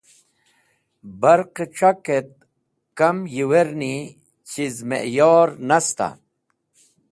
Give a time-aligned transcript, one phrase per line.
[1.19, 2.29] Barqẽ c̃hakẽt
[2.97, 3.95] kamẽ yiwernẽni
[4.49, 6.07] chiz mẽyor nasta?